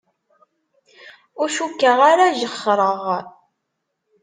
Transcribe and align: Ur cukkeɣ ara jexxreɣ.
Ur 1.41 1.47
cukkeɣ 1.55 1.99
ara 2.11 2.35
jexxreɣ. 2.39 2.99